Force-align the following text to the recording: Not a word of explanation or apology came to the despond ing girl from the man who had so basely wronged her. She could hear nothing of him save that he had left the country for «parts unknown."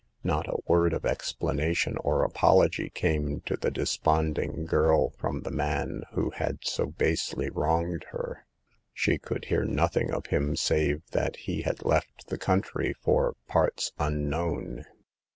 Not 0.23 0.47
a 0.47 0.57
word 0.67 0.93
of 0.93 1.05
explanation 1.05 1.95
or 1.97 2.23
apology 2.23 2.89
came 2.89 3.41
to 3.41 3.55
the 3.55 3.69
despond 3.69 4.39
ing 4.39 4.65
girl 4.65 5.11
from 5.11 5.41
the 5.41 5.51
man 5.51 6.05
who 6.13 6.31
had 6.31 6.57
so 6.65 6.87
basely 6.87 7.51
wronged 7.51 8.05
her. 8.09 8.47
She 8.93 9.19
could 9.19 9.45
hear 9.45 9.63
nothing 9.63 10.09
of 10.09 10.25
him 10.25 10.55
save 10.55 11.03
that 11.11 11.35
he 11.45 11.61
had 11.61 11.85
left 11.85 12.29
the 12.29 12.39
country 12.39 12.93
for 13.03 13.35
«parts 13.47 13.91
unknown." 13.99 14.85